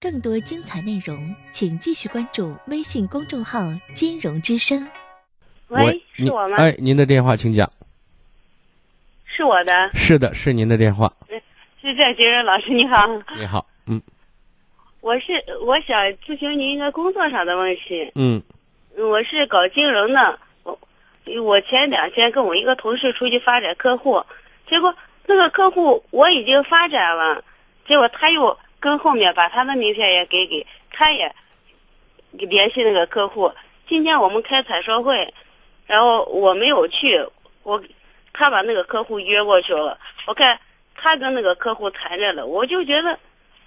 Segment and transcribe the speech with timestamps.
[0.00, 3.60] 更多精彩内容，请继续关注微信公众号
[3.94, 4.88] “金融之声
[5.68, 6.56] 喂，是我吗？
[6.56, 7.70] 哎，您的电话请讲。
[9.24, 11.12] 是我的，是的，是您的电话。
[11.82, 13.06] 是这金荣老师你好，
[13.38, 14.00] 你好，嗯
[15.00, 15.32] 我是
[15.64, 18.10] 我想咨询您一个工作上的问题。
[18.14, 18.42] 嗯
[18.96, 20.78] 我是搞金融的，我
[21.42, 24.24] 我前两天跟我一个同事出去发展客户，
[24.66, 24.96] 结果
[25.26, 27.44] 那个客户我已经发展了，
[27.86, 31.34] 结果他又跟后面把他的名片也给给，他也
[32.32, 33.52] 联系那个客户。
[33.88, 35.32] 今天我们开采收会，
[35.86, 37.26] 然后我没有去，
[37.62, 37.82] 我
[38.32, 40.60] 他把那个客户约过去了，我看
[40.94, 43.18] 他跟那个客户谈着了，我就觉得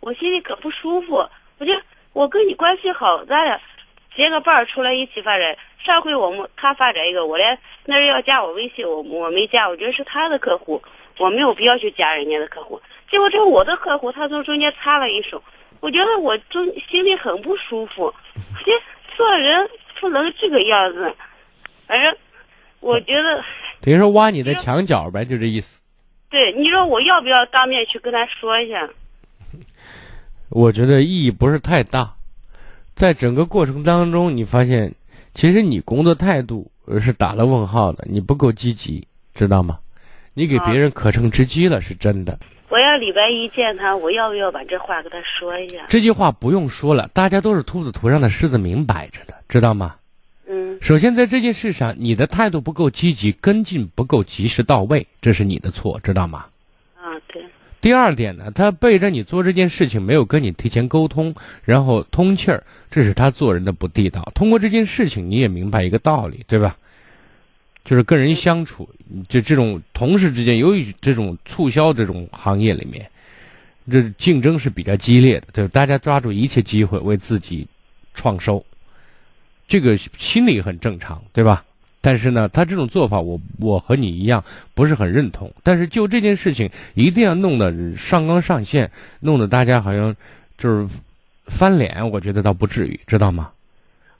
[0.00, 1.72] 我心里可不舒服，我就
[2.12, 3.60] 我跟你关系好，咱俩
[4.16, 5.56] 结个伴儿出来一起发展。
[5.78, 10.82] 上回我们他发展一个，我连那人要加我微信，我我没加，我觉得是他的客户，
[11.16, 12.79] 我没有必要去加人家的客户。
[13.10, 15.42] 结果这我的客户，他从中间插了一手，
[15.80, 18.14] 我觉得我中心里很不舒服。
[18.64, 18.72] 这
[19.16, 19.68] 做人
[20.00, 21.14] 不能这个样子，
[21.86, 22.16] 反正
[22.78, 23.42] 我觉得，
[23.80, 25.78] 等于说挖你的墙角呗，就这意思。
[26.28, 28.88] 对你说我要不要当面去跟他说一下？
[30.48, 32.14] 我觉得意义不是太大，
[32.94, 34.94] 在整个过程当中，你发现
[35.34, 39.80] 其实你工作态度呃是打了问号的，你不够积极，知道吗？
[40.32, 42.38] 你给别人可乘之机了，是真的。
[42.70, 45.86] 我要礼拜一见他，我要不要把这话跟他说一下？
[45.88, 49.96] 这句话不用说了，大家都是秃子图上的狮子，明摆着的，知道吗？
[50.48, 56.46] 嗯首先，在这件事上，你的态度不够积极，跟进不够及时到位，这是你的错，知道吗？
[56.94, 57.44] 啊，对，
[57.80, 61.34] 第二点呢，他背着你做这件事情，没有跟你提前沟通，
[61.64, 64.30] 然后通气儿，这是他做人的不地道。
[64.32, 66.76] 通过这件事情，你也明白一个道理，对吧？
[67.84, 68.88] 就是跟人相处，
[69.28, 73.10] 就这种同事之间，由于这种促销这种行业里面，
[73.90, 75.68] 这竞争是比较激烈的，对？
[75.68, 77.66] 大家抓住一切机会为自己
[78.14, 78.64] 创收，
[79.66, 81.64] 这个心理很正常，对吧？
[82.02, 84.42] 但是呢，他这种做法我，我和你一样
[84.74, 85.52] 不是很认同。
[85.62, 90.16] 但是就这件事情，一定要弄得上纲上线，弄得大家好像
[90.56, 90.88] 就是
[91.46, 93.50] 翻脸，我觉得倒不至于，知道吗？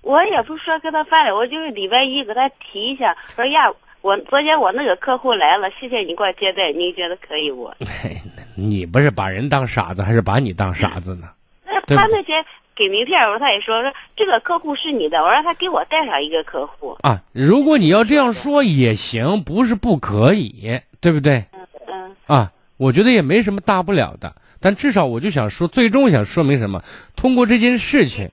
[0.00, 7.70] 我也不说跟他翻脸，我就是礼拜一给他提一下，说呀，我昨天我那个客户来了，谢谢你给我接待，你觉得可以不？
[8.54, 11.28] 你不是把人当傻子，还是把你当傻子呢？
[11.64, 12.44] 那他那天
[12.74, 16.96] 给名片，我他也说说这个客户是你的，我让他给我带上一个客户。
[17.02, 21.44] 啊，如果你要这样说也行，不是不可以，对不对？
[21.86, 26.82] 嗯啊，我觉得也没什么大不了的，但至少我就想说，最终想说明什么？
[27.16, 28.30] 通过这件事情，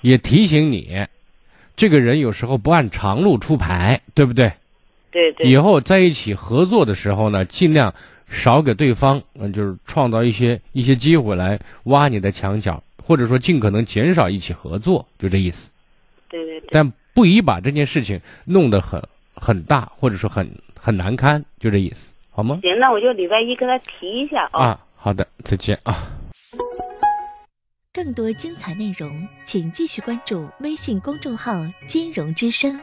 [0.00, 1.06] 也提醒你，
[1.76, 4.52] 这个人有时候不按常路出牌，对不对？
[5.14, 7.94] 对对以后在一起合作的时候呢，尽量
[8.28, 15.70] 少给对方，嗯、就是创造一些一些机会来挖你的墙角，或者说尽可能减少一起合作，就这意思。
[16.28, 19.00] 对对对，但不宜把这件事情弄得很
[19.34, 22.58] 很大，或者说很很难堪，就这意思，好吗？
[22.62, 24.60] 行，那我就礼拜一跟他提一下啊。
[24.60, 26.10] 啊，好的，再见啊。
[27.92, 32.80] 更多精彩内容，请继续关注微信公众号“金融之声”。